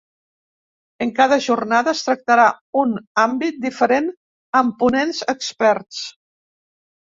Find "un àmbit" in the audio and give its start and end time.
2.85-3.61